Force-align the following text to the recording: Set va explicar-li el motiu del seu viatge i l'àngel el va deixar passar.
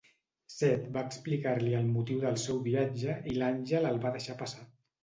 Set 0.53 0.87
va 0.95 1.03
explicar-li 1.09 1.75
el 1.81 1.91
motiu 1.99 2.25
del 2.27 2.41
seu 2.47 2.65
viatge 2.71 3.21
i 3.35 3.39
l'àngel 3.39 3.91
el 3.93 4.07
va 4.09 4.17
deixar 4.19 4.43
passar. 4.47 4.69